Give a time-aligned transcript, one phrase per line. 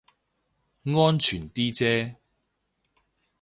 [0.95, 2.15] 安全啲啫